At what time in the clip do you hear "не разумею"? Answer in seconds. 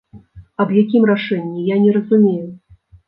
1.85-2.45